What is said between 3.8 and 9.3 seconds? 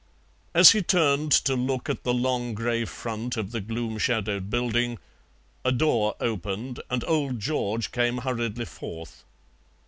shadowed building, a door opened and old George came hurriedly forth.